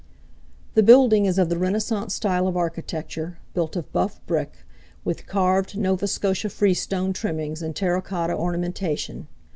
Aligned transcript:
The 0.73 0.81
building 0.81 1.27
is 1.27 1.37
of 1.37 1.49
the 1.49 1.59
Renaissance 1.59 2.15
style 2.15 2.47
of 2.47 2.57
architecture, 2.57 3.37
built 3.53 3.75
of 3.75 3.91
buff 3.91 4.19
brick, 4.25 4.65
with 5.05 5.27
carved 5.27 5.77
Nova 5.77 6.07
Scotia 6.07 6.49
freestone 6.49 7.13
trimmings 7.13 7.61
and 7.61 7.75
terra 7.75 8.01
cotta 8.01 8.33
ornamentation. 8.33 9.27